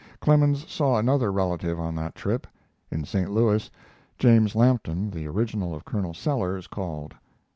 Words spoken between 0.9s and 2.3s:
another relative on that